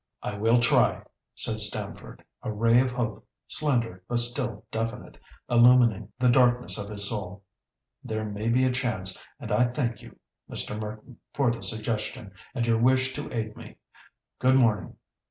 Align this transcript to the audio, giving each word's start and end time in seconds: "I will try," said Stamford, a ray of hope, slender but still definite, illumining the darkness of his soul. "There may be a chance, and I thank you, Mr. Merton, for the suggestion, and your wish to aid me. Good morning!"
"I 0.23 0.35
will 0.35 0.57
try," 0.59 1.03
said 1.35 1.59
Stamford, 1.59 2.23
a 2.41 2.51
ray 2.51 2.79
of 2.79 2.89
hope, 2.91 3.23
slender 3.47 4.03
but 4.07 4.17
still 4.17 4.65
definite, 4.71 5.19
illumining 5.47 6.11
the 6.17 6.27
darkness 6.31 6.79
of 6.79 6.89
his 6.89 7.07
soul. 7.07 7.43
"There 8.03 8.25
may 8.25 8.49
be 8.49 8.65
a 8.65 8.71
chance, 8.71 9.21
and 9.39 9.51
I 9.51 9.65
thank 9.65 10.01
you, 10.01 10.17
Mr. 10.49 10.75
Merton, 10.79 11.19
for 11.35 11.51
the 11.51 11.61
suggestion, 11.61 12.31
and 12.55 12.65
your 12.65 12.79
wish 12.79 13.13
to 13.13 13.31
aid 13.31 13.55
me. 13.55 13.77
Good 14.39 14.55
morning!" 14.55 14.95